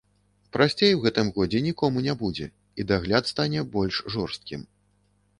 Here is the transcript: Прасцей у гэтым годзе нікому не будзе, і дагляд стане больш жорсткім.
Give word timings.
Прасцей 0.55 0.93
у 0.99 1.01
гэтым 1.01 1.27
годзе 1.35 1.59
нікому 1.65 2.01
не 2.07 2.15
будзе, 2.21 2.47
і 2.83 2.85
дагляд 2.91 3.29
стане 3.33 3.61
больш 3.75 4.01
жорсткім. 4.15 4.65